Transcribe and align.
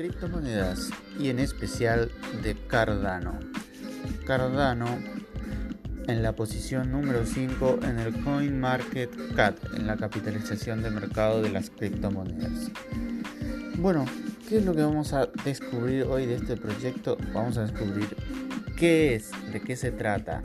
criptomonedas 0.00 0.88
y 1.18 1.28
en 1.28 1.38
especial 1.38 2.10
de 2.42 2.54
Cardano. 2.54 3.38
Cardano 4.24 4.86
en 6.08 6.22
la 6.22 6.34
posición 6.34 6.90
número 6.90 7.26
5 7.26 7.80
en 7.82 7.98
el 7.98 8.24
CoinMarketCap 8.24 9.74
en 9.74 9.86
la 9.86 9.98
capitalización 9.98 10.82
de 10.82 10.88
mercado 10.88 11.42
de 11.42 11.50
las 11.50 11.68
criptomonedas. 11.68 12.70
Bueno, 13.76 14.06
¿qué 14.48 14.56
es 14.56 14.64
lo 14.64 14.74
que 14.74 14.80
vamos 14.80 15.12
a 15.12 15.26
descubrir 15.44 16.04
hoy 16.04 16.24
de 16.24 16.36
este 16.36 16.56
proyecto? 16.56 17.18
Vamos 17.34 17.58
a 17.58 17.66
descubrir 17.66 18.08
qué 18.78 19.16
es, 19.16 19.32
de 19.52 19.60
qué 19.60 19.76
se 19.76 19.92
trata 19.92 20.42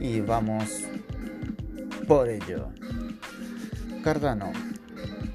y 0.00 0.22
vamos 0.22 0.84
por 2.08 2.30
ello. 2.30 2.70
Cardano 4.02 4.73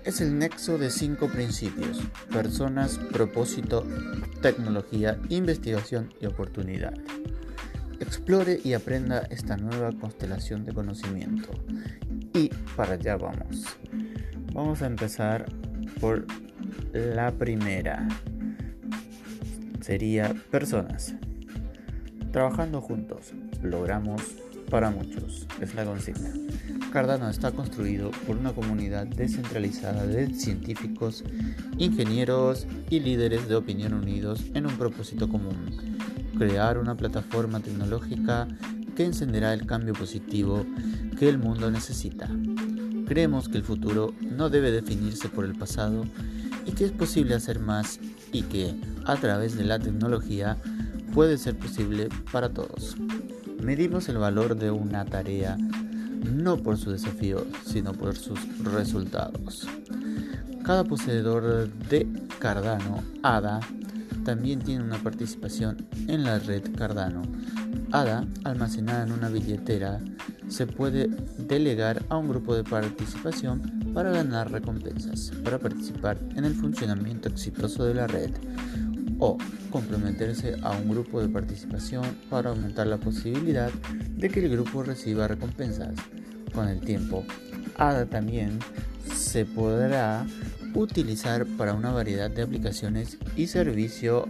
es 0.04 0.22
el 0.22 0.38
nexo 0.38 0.78
de 0.78 0.90
cinco 0.90 1.28
principios, 1.28 2.00
personas, 2.32 2.98
propósito, 3.12 3.86
tecnología, 4.42 5.20
investigación 5.30 6.14
y 6.22 6.26
oportunidad. 6.26 6.94
Explore 8.00 8.60
y 8.64 8.74
aprenda 8.74 9.20
esta 9.30 9.58
nueva 9.58 9.92
constelación 9.92 10.64
de 10.64 10.74
conocimiento. 10.74 11.50
Y 12.34 12.50
para 12.76 12.94
allá 12.94 13.18
vamos. 13.18 13.66
Vamos 14.54 14.82
a 14.82 14.88
empezar 14.88 15.46
por 16.00 16.26
la 16.94 17.32
primera. 17.32 18.08
Sería 19.82 20.34
personas. 20.50 21.14
Trabajando 22.32 22.80
juntos, 22.82 23.34
logramos 23.62 24.22
para 24.70 24.92
muchos, 24.92 25.46
es 25.60 25.74
la 25.76 25.86
consigna. 25.86 26.32
Cardano 26.92 27.30
está 27.30 27.52
construido 27.52 28.12
por 28.26 28.38
una 28.38 28.54
comunidad 28.54 29.06
descentralizada 29.06 30.06
de 30.06 30.34
científicos, 30.34 31.24
ingenieros 31.78 32.66
y 32.90 33.00
líderes 33.00 33.48
de 33.48 33.56
opinión 33.56 33.94
unidos 33.94 34.44
en 34.54 34.66
un 34.66 34.78
propósito 34.78 35.30
común, 35.30 35.56
crear 36.38 36.78
una 36.78 36.96
plataforma 36.96 37.60
tecnológica 37.60 38.48
que 38.96 39.06
encenderá 39.06 39.54
el 39.54 39.66
cambio 39.66 39.94
positivo 39.94 40.66
que 41.18 41.30
el 41.30 41.38
mundo 41.38 41.70
necesita. 41.70 42.30
Creemos 43.08 43.50
que 43.50 43.58
el 43.58 43.64
futuro 43.64 44.14
no 44.22 44.50
debe 44.50 44.72
definirse 44.72 45.30
por 45.30 45.46
el 45.46 45.56
pasado 45.56 46.06
y 46.66 46.72
que 46.72 46.86
es 46.86 46.92
posible 46.92 47.36
hacer 47.36 47.60
más 47.60 48.00
y 48.32 48.44
que, 48.44 48.76
a 49.06 49.16
través 49.16 49.58
de 49.58 49.64
la 49.64 49.80
tecnología, 49.80 50.58
puede 51.14 51.38
ser 51.38 51.58
posible 51.58 52.10
para 52.32 52.50
todos. 52.50 52.96
Medimos 53.62 54.08
el 54.10 54.18
valor 54.18 54.56
de 54.56 54.72
una 54.72 55.06
tarea 55.06 55.58
no 56.24 56.58
por 56.58 56.78
su 56.78 56.92
desafío, 56.92 57.46
sino 57.66 57.94
por 57.94 58.16
sus 58.16 58.40
resultados. 58.64 59.68
Cada 60.64 60.84
poseedor 60.84 61.70
de 61.90 62.08
Cardano, 62.40 63.04
ADA, 63.24 63.60
también 64.24 64.60
tiene 64.60 64.84
una 64.84 64.98
participación 64.98 65.88
en 66.08 66.24
la 66.24 66.40
red 66.40 66.64
Cardano. 66.76 67.24
ADA, 67.92 68.26
almacenada 68.44 69.04
en 69.04 69.12
una 69.12 69.30
billetera, 69.30 70.00
se 70.48 70.66
puede 70.66 71.10
delegar 71.38 72.04
a 72.10 72.18
un 72.18 72.30
grupo 72.30 72.56
de 72.56 72.64
participación 72.64 73.92
para 73.94 74.12
ganar 74.12 74.52
recompensas, 74.52 75.32
para 75.44 75.60
participar 75.60 76.18
en 76.36 76.46
el 76.46 76.54
funcionamiento 76.54 77.30
exitoso 77.30 77.86
de 77.86 77.94
la 77.94 78.08
red 78.08 78.32
o 79.20 79.38
comprometerse 79.70 80.56
a 80.64 80.72
un 80.72 80.90
grupo 80.90 81.22
de 81.22 81.30
participación 81.30 82.04
para 82.30 82.50
aumentar 82.50 82.88
la 82.88 82.98
posibilidad 82.98 83.72
de 84.18 84.30
que 84.30 84.40
el 84.40 84.50
grupo 84.50 84.84
reciba 84.84 85.28
recompensas. 85.28 85.94
Con 86.54 86.68
el 86.68 86.80
tiempo, 86.80 87.24
ADA 87.78 88.06
también 88.08 88.60
se 89.14 89.46
podrá 89.46 90.26
utilizar 90.74 91.46
para 91.46 91.74
una 91.74 91.92
variedad 91.92 92.32
de 92.32 92.42
aplicaciones 92.42 93.18
y 93.36 93.48
servicio 93.48 94.26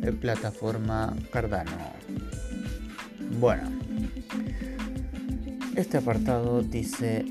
de 0.00 0.12
plataforma 0.12 1.14
Cardano. 1.32 1.72
Bueno, 3.40 3.70
este 5.74 5.98
apartado 5.98 6.62
dice, 6.62 7.24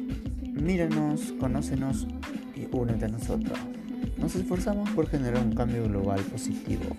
míranos, 0.54 1.34
conócenos 1.40 2.08
y 2.56 2.68
únete 2.72 3.06
a 3.06 3.10
nosotros. 3.10 3.58
Nos 4.18 4.36
esforzamos 4.36 4.90
por 4.92 5.08
generar 5.08 5.44
un 5.44 5.54
cambio 5.54 5.84
global 5.84 6.22
positivo 6.22 6.96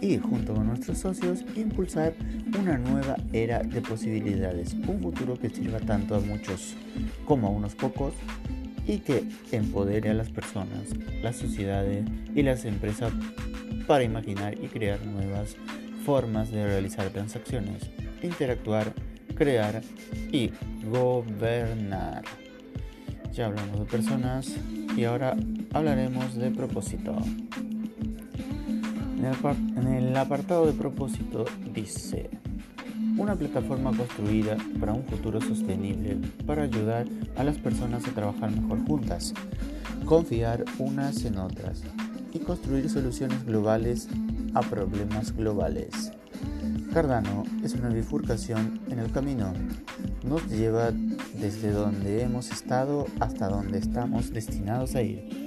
y, 0.00 0.18
junto 0.18 0.54
con 0.54 0.66
nuestros 0.66 0.98
socios, 0.98 1.44
impulsar 1.54 2.14
una 2.58 2.78
nueva 2.78 3.16
era 3.32 3.60
de 3.60 3.80
posibilidades, 3.80 4.74
un 4.86 5.00
futuro 5.00 5.38
que 5.38 5.50
sirva 5.50 5.80
tanto 5.80 6.16
a 6.16 6.20
muchos 6.20 6.74
como 7.24 7.48
a 7.48 7.50
unos 7.50 7.74
pocos 7.74 8.14
y 8.86 8.98
que 8.98 9.24
empodere 9.52 10.10
a 10.10 10.14
las 10.14 10.30
personas, 10.30 10.88
las 11.22 11.36
sociedades 11.36 12.04
y 12.34 12.42
las 12.42 12.64
empresas 12.64 13.12
para 13.86 14.04
imaginar 14.04 14.54
y 14.54 14.68
crear 14.68 15.04
nuevas 15.04 15.56
formas 16.04 16.50
de 16.50 16.64
realizar 16.64 17.08
transacciones, 17.10 17.82
interactuar, 18.22 18.92
crear 19.34 19.82
y 20.32 20.52
gobernar. 20.88 22.24
Ya 23.32 23.46
hablamos 23.46 23.80
de 23.80 23.84
personas 23.86 24.56
y 24.96 25.04
ahora 25.04 25.36
hablaremos 25.72 26.34
de 26.36 26.50
propósito. 26.50 27.16
En 29.76 29.88
el, 29.88 30.16
apartado 30.16 30.66
de 30.66 30.72
propósito 30.72 31.44
dice, 31.74 32.30
una 33.18 33.34
plataforma 33.34 33.90
construida 33.96 34.56
para 34.78 34.92
un 34.92 35.04
futuro 35.04 35.40
sostenible 35.40 36.18
para 36.46 36.62
ayudar 36.62 37.06
a 37.36 37.42
las 37.42 37.58
personas 37.58 38.06
a 38.06 38.12
trabajar 38.12 38.52
mejor 38.52 38.86
juntas, 38.86 39.34
confiar 40.04 40.64
unas 40.78 41.24
en 41.24 41.38
otras 41.38 41.82
y 42.32 42.38
construir 42.38 42.88
soluciones 42.88 43.44
globales 43.44 44.08
a 44.54 44.60
problemas 44.62 45.34
globales. 45.34 46.12
Cardano 46.92 47.42
es 47.64 47.74
una 47.74 47.88
bifurcación 47.88 48.80
en 48.88 49.00
el 49.00 49.10
camino. 49.10 49.52
Nos 50.26 50.48
lleva 50.50 50.90
desde 51.40 51.70
donde 51.70 52.22
hemos 52.22 52.50
estado 52.50 53.06
hasta 53.20 53.48
donde 53.48 53.78
estamos 53.78 54.32
destinados 54.32 54.96
a 54.96 55.02
ir 55.02 55.46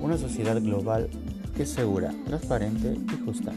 una 0.00 0.18
sociedad 0.18 0.60
global 0.60 1.08
que 1.56 1.62
es 1.62 1.70
segura, 1.70 2.12
transparente 2.26 2.96
y 2.96 3.24
justa, 3.24 3.52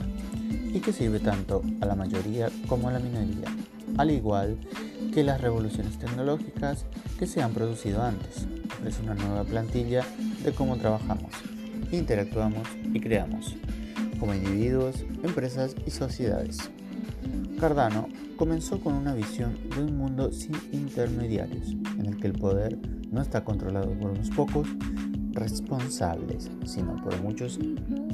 y 0.72 0.79
que 0.79 0.94
sirve 0.94 1.19
tanto 1.19 1.63
a 1.81 1.85
la 1.85 1.96
mayoría 1.96 2.50
como 2.68 2.88
a 2.88 2.94
la 2.94 3.00
minoría, 3.00 3.53
al 3.97 4.12
igual 4.12 4.58
que 5.13 5.24
las 5.24 5.41
revoluciones 5.41 5.97
tecnológicas 5.97 6.85
que 7.18 7.28
se 7.28 7.41
han 7.41 7.52
producido 7.52 8.02
antes. 8.03 8.47
Ofrece 8.79 9.02
una 9.02 9.16
nueva 9.16 9.44
plantilla 9.44 10.06
de 10.44 10.53
cómo 10.53 10.78
trabajamos, 10.78 11.31
interactuamos 11.91 12.68
y 12.94 13.00
creamos, 13.00 13.56
como 14.19 14.34
individuos, 14.34 15.03
empresas 15.24 15.75
y 15.85 15.91
sociedades. 15.91 16.69
Cardano 17.59 18.07
comenzó 18.38 18.80
con 18.80 18.94
una 18.94 19.13
visión 19.13 19.57
de 19.75 19.84
un 19.84 19.97
mundo 19.97 20.31
sin 20.31 20.56
intermediarios, 20.72 21.75
en 21.97 22.06
el 22.06 22.18
que 22.18 22.28
el 22.28 22.34
poder 22.34 22.78
no 23.12 23.22
está 23.22 23.44
controlado 23.44 23.91
por 23.91 24.12
unos 24.12 24.30
pocos, 24.30 24.68
responsables, 25.34 26.50
sino 26.66 26.96
por 27.03 27.22
muchos 27.22 27.59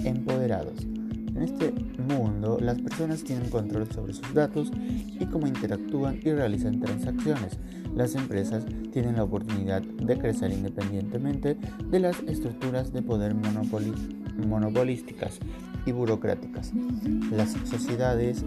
empoderados. 0.03 0.87
En 1.35 1.41
este 1.41 1.73
mundo, 2.07 2.59
las 2.61 2.79
personas 2.79 3.23
tienen 3.23 3.49
control 3.49 3.91
sobre 3.91 4.13
sus 4.13 4.33
datos 4.33 4.71
y 5.19 5.25
cómo 5.25 5.47
interactúan 5.47 6.19
y 6.23 6.31
realizan 6.31 6.79
transacciones. 6.79 7.59
Las 7.93 8.15
empresas 8.15 8.63
tienen 8.93 9.17
la 9.17 9.25
oportunidad 9.25 9.81
de 9.81 10.17
crecer 10.17 10.51
independientemente 10.51 11.57
de 11.89 11.99
las 11.99 12.21
estructuras 12.21 12.93
de 12.93 13.01
poder 13.01 13.35
monopolísticas 13.35 15.39
y 15.85 15.91
burocráticas. 15.91 16.71
Las 17.31 17.51
sociedades 17.65 18.45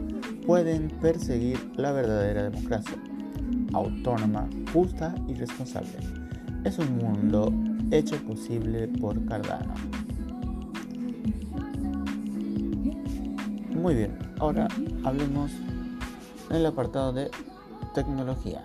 pueden 0.48 0.88
perseguir 1.02 1.58
la 1.76 1.92
verdadera 1.92 2.44
democracia, 2.44 2.96
autónoma, 3.74 4.48
justa 4.72 5.14
y 5.28 5.34
responsable. 5.34 5.92
Es 6.64 6.78
un 6.78 6.96
mundo 6.96 7.52
hecho 7.90 8.16
posible 8.24 8.88
por 8.88 9.22
Cardano. 9.26 9.74
Muy 13.74 13.94
bien, 13.94 14.18
ahora 14.38 14.68
hablemos 15.04 15.52
en 16.48 16.56
el 16.56 16.64
apartado 16.64 17.12
de 17.12 17.30
tecnología. 17.92 18.62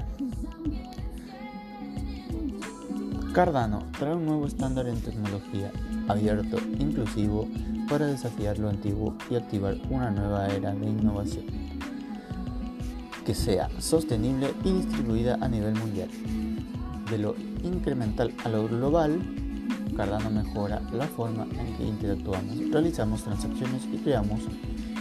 Cardano 3.33 3.83
trae 3.99 4.15
un 4.15 4.25
nuevo 4.25 4.47
estándar 4.47 4.87
en 4.87 5.01
tecnología 5.01 5.69
abierto, 6.07 6.59
inclusivo, 6.79 7.49
para 7.89 8.05
desafiar 8.05 8.57
lo 8.57 8.69
antiguo 8.69 9.17
y 9.29 9.35
activar 9.35 9.75
una 9.89 10.11
nueva 10.11 10.47
era 10.47 10.73
de 10.73 10.85
innovación 10.85 11.62
que 13.25 13.33
sea 13.33 13.69
sostenible 13.79 14.51
y 14.63 14.71
distribuida 14.71 15.37
a 15.41 15.47
nivel 15.47 15.75
mundial. 15.75 16.09
De 17.09 17.17
lo 17.17 17.35
incremental 17.63 18.33
a 18.43 18.49
lo 18.49 18.67
global, 18.67 19.19
Cardano 19.95 20.29
mejora 20.31 20.81
la 20.91 21.07
forma 21.07 21.45
en 21.59 21.77
que 21.77 21.83
interactuamos, 21.83 22.57
realizamos 22.71 23.23
transacciones 23.23 23.83
y 23.91 23.97
creamos 23.97 24.41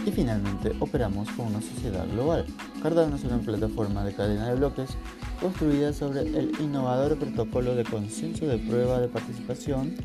y 0.05 0.11
finalmente 0.11 0.73
operamos 0.79 1.29
con 1.31 1.47
una 1.47 1.61
sociedad 1.61 2.05
global. 2.09 2.45
Cardano 2.81 3.15
es 3.15 3.23
una 3.23 3.39
plataforma 3.39 4.03
de 4.03 4.13
cadena 4.13 4.49
de 4.49 4.55
bloques 4.55 4.91
construida 5.39 5.93
sobre 5.93 6.21
el 6.21 6.51
innovador 6.59 7.17
protocolo 7.17 7.75
de 7.75 7.83
consenso 7.83 8.45
de 8.45 8.57
prueba 8.57 8.99
de 8.99 9.07
participación 9.07 9.95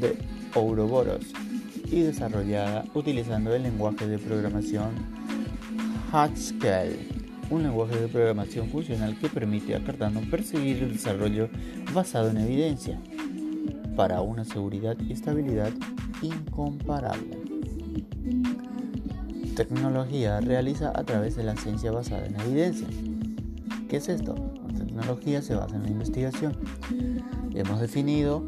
de 0.00 0.18
Ouroboros 0.54 1.26
y 1.90 2.00
desarrollada 2.00 2.84
utilizando 2.94 3.54
el 3.54 3.64
lenguaje 3.64 4.06
de 4.06 4.18
programación 4.18 4.90
Haskell, 6.12 7.17
un 7.50 7.62
lenguaje 7.62 7.98
de 8.00 8.08
programación 8.08 8.68
funcional 8.68 9.16
que 9.18 9.28
permite 9.28 9.74
a 9.74 9.82
Cardano 9.82 10.20
perseguir 10.30 10.82
el 10.82 10.92
desarrollo 10.92 11.48
basado 11.94 12.30
en 12.30 12.38
evidencia 12.38 13.00
para 13.96 14.20
una 14.20 14.44
seguridad 14.44 14.96
y 15.00 15.12
estabilidad 15.12 15.72
incomparable. 16.22 17.38
Tecnología 19.56 20.40
realiza 20.40 20.92
a 20.94 21.04
través 21.04 21.36
de 21.36 21.42
la 21.42 21.56
ciencia 21.56 21.90
basada 21.90 22.26
en 22.26 22.38
evidencia. 22.40 22.86
¿Qué 23.88 23.96
es 23.96 24.08
esto? 24.08 24.34
La 24.68 24.84
tecnología 24.84 25.42
se 25.42 25.54
basa 25.54 25.74
en 25.76 25.82
la 25.82 25.90
investigación. 25.90 26.56
Hemos 27.54 27.80
definido 27.80 28.44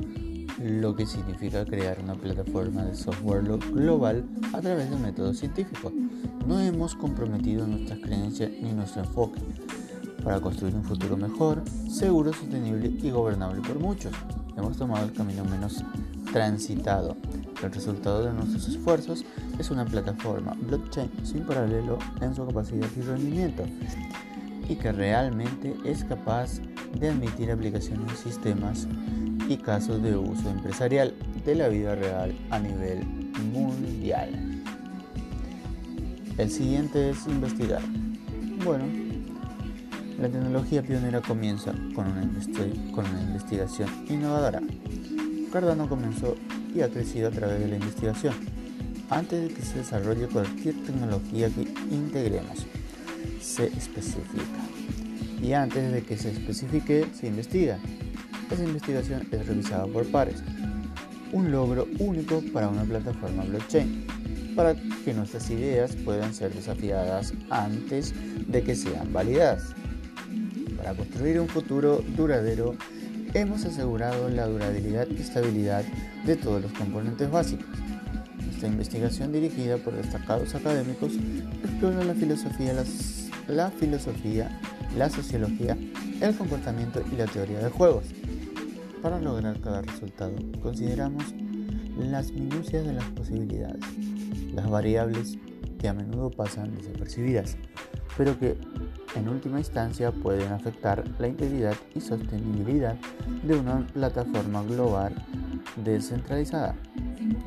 lo 0.62 0.94
que 0.94 1.06
significa 1.06 1.64
crear 1.64 1.98
una 2.02 2.14
plataforma 2.14 2.84
de 2.84 2.94
software 2.94 3.42
global 3.42 4.24
a 4.52 4.60
través 4.60 4.90
de 4.90 4.96
métodos 4.96 5.38
científicos. 5.38 5.92
No 6.46 6.60
hemos 6.60 6.94
comprometido 6.94 7.66
nuestras 7.66 7.98
creencias 8.00 8.50
ni 8.60 8.72
nuestro 8.72 9.02
enfoque 9.02 9.40
para 10.22 10.40
construir 10.40 10.74
un 10.74 10.84
futuro 10.84 11.16
mejor, 11.16 11.62
seguro, 11.88 12.32
sostenible 12.32 12.88
y 13.02 13.10
gobernable 13.10 13.60
por 13.62 13.78
muchos. 13.78 14.12
Hemos 14.56 14.76
tomado 14.76 15.06
el 15.06 15.12
camino 15.12 15.44
menos 15.44 15.82
transitado. 16.32 17.16
El 17.62 17.72
resultado 17.72 18.24
de 18.24 18.32
nuestros 18.32 18.68
esfuerzos 18.68 19.24
es 19.58 19.70
una 19.70 19.84
plataforma 19.84 20.56
blockchain 20.60 21.10
sin 21.24 21.42
paralelo 21.44 21.98
en 22.20 22.34
su 22.34 22.46
capacidad 22.46 22.88
y 22.96 23.00
rendimiento 23.00 23.64
y 24.68 24.76
que 24.76 24.92
realmente 24.92 25.74
es 25.84 26.04
capaz 26.04 26.60
de 26.98 27.08
admitir 27.08 27.50
aplicaciones 27.50 28.18
sistemas 28.18 28.86
y 29.48 29.56
casos 29.56 30.02
de 30.02 30.16
uso 30.16 30.48
empresarial 30.48 31.14
de 31.44 31.54
la 31.54 31.68
vida 31.68 31.94
real 31.94 32.34
a 32.50 32.58
nivel 32.58 33.04
mundial. 33.52 34.59
El 36.40 36.50
siguiente 36.50 37.10
es 37.10 37.26
investigar. 37.26 37.82
Bueno, 38.64 38.84
la 40.18 40.26
tecnología 40.26 40.82
pionera 40.82 41.20
comienza 41.20 41.74
con 41.94 42.06
una, 42.06 42.22
investigación 42.22 43.90
innovadora. 44.08 44.62
Cardano 45.52 45.86
comenzó 45.86 46.36
y 46.74 46.80
ha 46.80 46.88
crecido 46.88 47.28
a 47.28 47.30
través 47.30 47.60
de 47.60 47.68
la 47.68 47.76
investigación, 47.76 48.32
antes 49.10 49.48
de 49.48 49.54
que 49.54 49.60
se 49.60 49.80
desarrolle 49.80 50.28
cualquier 50.28 50.76
tecnología 50.76 51.50
que 51.50 51.68
integremos. 51.90 52.66
Se 53.42 53.66
especifica. 53.66 54.62
Y 55.42 55.52
antes 55.52 55.92
de 55.92 56.02
que 56.02 56.16
se 56.16 56.30
especifique, 56.30 57.06
se 57.12 57.26
investiga. 57.26 57.78
Esa 58.50 58.64
investigación 58.64 59.28
es 59.30 59.46
revisada 59.46 59.86
por 59.86 60.10
pares. 60.10 60.42
Un 61.34 61.52
logro 61.52 61.86
único 61.98 62.42
para 62.54 62.70
una 62.70 62.84
plataforma 62.84 63.44
blockchain, 63.44 64.06
para 64.60 64.74
que 64.74 65.14
nuestras 65.14 65.48
ideas 65.48 65.96
puedan 66.04 66.34
ser 66.34 66.52
desafiadas 66.52 67.32
antes 67.48 68.12
de 68.46 68.62
que 68.62 68.76
sean 68.76 69.10
validadas. 69.10 69.74
Para 70.76 70.92
construir 70.92 71.40
un 71.40 71.48
futuro 71.48 72.04
duradero, 72.14 72.76
hemos 73.32 73.64
asegurado 73.64 74.28
la 74.28 74.46
durabilidad 74.46 75.08
y 75.08 75.22
estabilidad 75.22 75.82
de 76.26 76.36
todos 76.36 76.60
los 76.60 76.72
componentes 76.72 77.30
básicos. 77.30 77.64
Esta 78.54 78.66
investigación 78.66 79.32
dirigida 79.32 79.78
por 79.78 79.94
destacados 79.94 80.54
académicos 80.54 81.12
explora 81.64 82.04
la 82.04 82.12
filosofía, 82.12 82.74
la 83.48 83.70
filosofía, 83.70 84.60
la 84.94 85.08
sociología, 85.08 85.78
el 86.20 86.36
comportamiento 86.36 87.02
y 87.10 87.16
la 87.16 87.24
teoría 87.24 87.60
de 87.60 87.70
juegos 87.70 88.04
para 89.00 89.18
lograr 89.18 89.58
cada 89.60 89.80
resultado, 89.80 90.34
consideramos 90.62 91.24
las 92.00 92.32
minucias 92.32 92.84
de 92.86 92.94
las 92.94 93.04
posibilidades, 93.04 93.84
las 94.54 94.68
variables 94.68 95.38
que 95.78 95.88
a 95.88 95.94
menudo 95.94 96.30
pasan 96.30 96.74
desapercibidas, 96.74 97.56
pero 98.16 98.38
que 98.38 98.56
en 99.16 99.28
última 99.28 99.58
instancia 99.58 100.12
pueden 100.12 100.52
afectar 100.52 101.04
la 101.18 101.28
integridad 101.28 101.74
y 101.94 102.00
sostenibilidad 102.00 102.96
de 103.42 103.56
una 103.56 103.86
plataforma 103.86 104.62
global 104.62 105.14
descentralizada. 105.84 106.74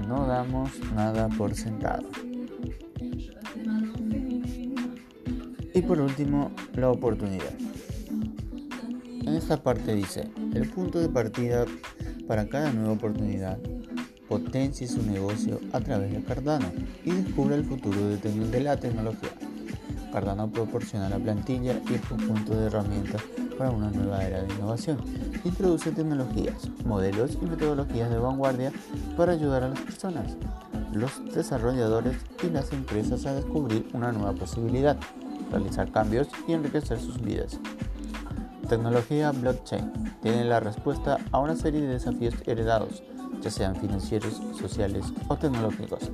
No 0.07 0.27
damos 0.27 0.71
nada 0.95 1.29
por 1.29 1.55
sentado. 1.55 2.03
Y 5.73 5.81
por 5.81 5.99
último, 5.99 6.51
la 6.73 6.89
oportunidad. 6.89 7.53
En 9.25 9.35
esta 9.35 9.63
parte 9.63 9.95
dice, 9.95 10.29
el 10.53 10.69
punto 10.69 10.99
de 10.99 11.09
partida 11.09 11.65
para 12.27 12.47
cada 12.47 12.71
nueva 12.71 12.93
oportunidad, 12.93 13.57
potencie 14.27 14.87
su 14.87 15.03
negocio 15.03 15.59
a 15.71 15.79
través 15.79 16.11
de 16.11 16.23
Cardano 16.23 16.71
y 17.03 17.11
descubra 17.11 17.55
el 17.55 17.65
futuro 17.65 17.99
de, 18.09 18.61
la 18.61 18.77
tecnología. 18.77 19.29
Cardano 20.11 20.49
proporciona 20.51 21.09
la 21.09 21.17
plantilla 21.17 21.79
y 21.89 21.95
el 21.95 22.01
conjunto 22.01 22.55
de 22.55 22.67
herramientas 22.67 23.21
para 23.57 23.71
una 23.71 23.89
nueva 23.89 24.23
era 24.23 24.43
de 24.43 24.53
innovación. 24.53 24.97
Introduce 25.43 25.91
tecnologías, 25.91 26.69
modelos 26.85 27.37
y 27.41 27.45
metodologías 27.45 28.09
de 28.09 28.17
vanguardia 28.17 28.71
para 29.17 29.33
ayudar 29.33 29.63
a 29.63 29.69
las 29.69 29.79
personas, 29.79 30.37
los 30.93 31.11
desarrolladores 31.33 32.17
y 32.43 32.49
las 32.49 32.71
empresas 32.71 33.25
a 33.25 33.33
descubrir 33.33 33.87
una 33.93 34.11
nueva 34.11 34.33
posibilidad, 34.33 34.97
realizar 35.51 35.91
cambios 35.91 36.27
y 36.47 36.53
enriquecer 36.53 36.99
sus 36.99 37.21
vidas. 37.21 37.59
Tecnología 38.69 39.31
blockchain 39.31 39.91
tiene 40.21 40.45
la 40.45 40.59
respuesta 40.59 41.17
a 41.31 41.39
una 41.39 41.55
serie 41.55 41.81
de 41.81 41.87
desafíos 41.87 42.35
heredados, 42.45 43.03
ya 43.41 43.49
sean 43.49 43.75
financieros, 43.75 44.41
sociales 44.59 45.05
o 45.27 45.35
tecnológicos. 45.35 46.11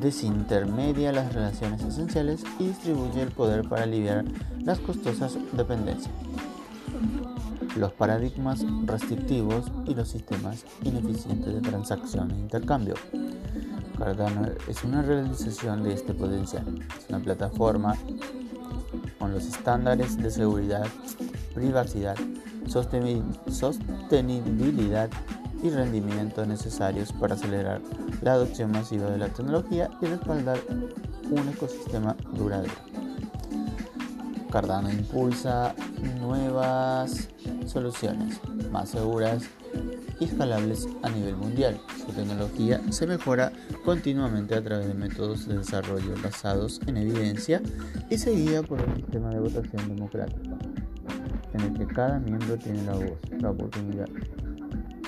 Desintermedia 0.00 1.12
las 1.12 1.32
relaciones 1.32 1.82
esenciales 1.82 2.42
y 2.58 2.68
distribuye 2.68 3.22
el 3.22 3.30
poder 3.30 3.68
para 3.68 3.82
aliviar 3.82 4.24
las 4.62 4.78
costosas 4.78 5.36
dependencias, 5.52 6.14
los 7.76 7.92
paradigmas 7.92 8.64
restrictivos 8.86 9.70
y 9.86 9.94
los 9.94 10.08
sistemas 10.08 10.64
ineficientes 10.82 11.54
de 11.54 11.60
transacción 11.60 12.30
e 12.30 12.38
intercambio. 12.38 12.94
Cardano 13.98 14.48
es 14.68 14.84
una 14.84 15.02
realización 15.02 15.82
de 15.82 15.92
este 15.92 16.14
potencial. 16.14 16.64
Es 16.98 17.08
una 17.10 17.18
plataforma 17.18 17.96
con 19.18 19.32
los 19.32 19.44
estándares 19.44 20.16
de 20.16 20.30
seguridad 20.30 20.86
privacidad, 21.54 22.16
sostenibilidad 22.66 25.10
y 25.62 25.70
rendimiento 25.70 26.44
necesarios 26.46 27.12
para 27.12 27.34
acelerar 27.34 27.80
la 28.22 28.32
adopción 28.32 28.70
masiva 28.72 29.10
de 29.10 29.18
la 29.18 29.28
tecnología 29.28 29.90
y 30.00 30.06
respaldar 30.06 30.58
un 31.30 31.48
ecosistema 31.48 32.16
duradero. 32.32 32.74
Cardano 34.50 34.90
impulsa 34.90 35.74
nuevas 36.18 37.28
soluciones 37.66 38.40
más 38.72 38.90
seguras 38.90 39.44
y 40.18 40.24
escalables 40.24 40.88
a 41.02 41.08
nivel 41.08 41.36
mundial. 41.36 41.80
Su 42.04 42.12
tecnología 42.12 42.80
se 42.90 43.06
mejora 43.06 43.52
continuamente 43.84 44.54
a 44.54 44.62
través 44.62 44.88
de 44.88 44.94
métodos 44.94 45.46
de 45.46 45.58
desarrollo 45.58 46.14
basados 46.22 46.80
en 46.86 46.96
evidencia 46.96 47.62
y 48.10 48.18
se 48.18 48.32
guía 48.32 48.62
por 48.62 48.82
un 48.82 48.96
sistema 48.96 49.30
de 49.30 49.40
votación 49.40 49.88
democrática 49.88 50.58
en 51.52 51.60
el 51.60 51.72
que 51.74 51.86
cada 51.86 52.18
miembro 52.18 52.56
tiene 52.56 52.82
la 52.84 52.94
voz, 52.94 53.18
la 53.40 53.50
oportunidad 53.50 54.08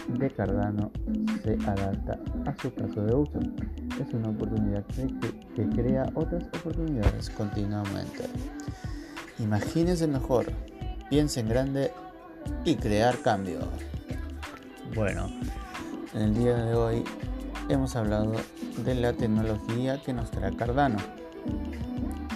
de 0.08 0.30
Cardano 0.30 0.90
se 1.42 1.54
adapta 1.66 2.18
a 2.46 2.54
su 2.60 2.72
caso 2.74 3.02
de 3.04 3.14
uso. 3.14 3.38
Es 4.00 4.12
una 4.14 4.30
oportunidad 4.30 4.84
que, 5.54 5.68
crea 5.68 6.10
otras 6.14 6.44
oportunidades 6.60 7.30
continuamente. 7.30 8.24
Imagínese 9.38 10.06
mejor, 10.06 10.46
piense 11.10 11.40
en 11.40 11.48
grande 11.48 11.92
y 12.64 12.76
crear 12.76 13.18
cambio. 13.18 13.60
Bueno, 14.94 15.30
en 16.14 16.22
el 16.22 16.34
día 16.34 16.56
de 16.56 16.74
hoy 16.74 17.04
hemos 17.68 17.96
hablado 17.96 18.32
de 18.84 18.94
la 18.94 19.12
tecnología 19.12 20.00
que 20.02 20.12
nos 20.12 20.30
trae 20.30 20.54
Cardano. 20.56 20.98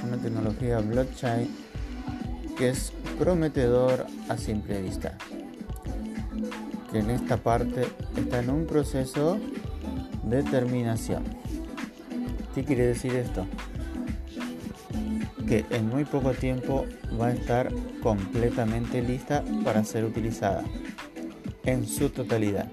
Una 0.05 0.17
tecnología 0.19 0.79
blockchain 0.81 1.49
que 2.57 2.71
es 2.71 2.93
prometedor 3.19 4.07
a 4.29 4.37
simple 4.37 4.81
vista. 4.81 5.17
En 6.97 7.11
esta 7.11 7.37
parte 7.37 7.87
está 8.17 8.38
en 8.41 8.49
un 8.49 8.65
proceso 8.65 9.38
de 10.23 10.43
terminación. 10.43 11.25
¿Qué 12.55 12.65
quiere 12.65 12.87
decir 12.87 13.15
esto? 13.15 13.47
Que 15.47 15.67
en 15.69 15.91
muy 15.91 16.07
poco 16.07 16.33
tiempo 16.33 16.87
va 17.21 17.26
a 17.26 17.33
estar 17.33 17.69
completamente 18.03 19.03
lista 19.03 19.45
para 19.62 19.85
ser 19.85 20.07
utilizada 20.07 20.65
en 21.65 21.87
su 21.87 22.09
totalidad. 22.09 22.67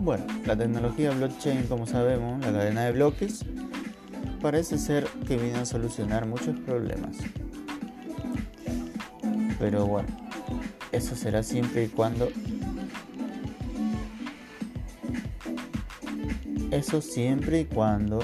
Bueno, 0.00 0.26
la 0.44 0.56
tecnología 0.56 1.12
blockchain, 1.12 1.68
como 1.68 1.86
sabemos, 1.86 2.44
la 2.44 2.50
cadena 2.50 2.84
de 2.86 2.92
bloques, 2.92 3.44
parece 4.42 4.76
ser 4.76 5.06
que 5.28 5.36
viene 5.36 5.58
a 5.58 5.66
solucionar 5.66 6.26
muchos 6.26 6.58
problemas. 6.58 7.18
Pero 9.60 9.86
bueno, 9.86 10.08
eso 10.90 11.14
será 11.14 11.44
siempre 11.44 11.84
y 11.84 11.88
cuando 11.88 12.28
Eso 16.74 17.00
siempre 17.00 17.60
y 17.60 17.64
cuando 17.66 18.18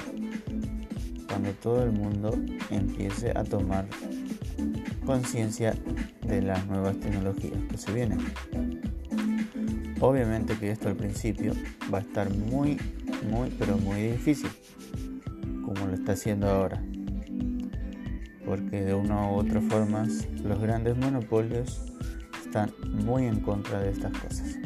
cuando 1.25 1.51
todo 1.61 1.83
el 1.85 1.93
mundo 1.93 2.37
empiece 2.69 3.31
a 3.33 3.45
tomar 3.45 3.87
conciencia 5.05 5.73
de 6.27 6.41
las 6.41 6.67
nuevas 6.67 6.99
tecnologías 6.99 7.57
que 7.69 7.77
se 7.77 7.93
vienen. 7.93 8.19
Obviamente 10.01 10.57
que 10.57 10.69
esto 10.69 10.89
al 10.89 10.97
principio 10.97 11.53
va 11.93 11.99
a 11.99 12.01
estar 12.01 12.29
muy, 12.29 12.77
muy, 13.29 13.49
pero 13.57 13.77
muy 13.77 14.01
difícil, 14.01 14.49
como 15.63 15.87
lo 15.87 15.93
está 15.93 16.11
haciendo 16.11 16.49
ahora. 16.49 16.83
Porque 18.45 18.81
de 18.81 18.93
una 18.93 19.31
u 19.31 19.35
otra 19.35 19.61
forma 19.61 20.05
los 20.43 20.59
grandes 20.59 20.97
monopolios 20.97 21.81
están 22.43 22.73
muy 23.05 23.27
en 23.27 23.39
contra 23.39 23.79
de 23.79 23.91
estas 23.91 24.11
cosas. 24.11 24.57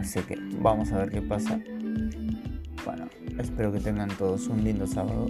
Así 0.00 0.20
que 0.20 0.38
vamos 0.58 0.90
a 0.92 1.00
ver 1.00 1.10
qué 1.10 1.20
pasa. 1.20 1.60
Bueno, 2.84 3.08
espero 3.38 3.72
que 3.72 3.80
tengan 3.80 4.08
todos 4.16 4.46
un 4.46 4.64
lindo 4.64 4.86
sábado. 4.86 5.28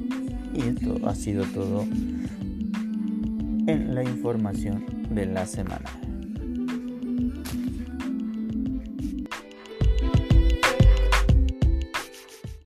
Y 0.55 0.61
esto 0.63 0.97
ha 1.07 1.15
sido 1.15 1.45
todo 1.47 1.83
en 3.67 3.95
la 3.95 4.03
información 4.03 4.85
de 5.11 5.27
la 5.27 5.47
semana. 5.47 6.00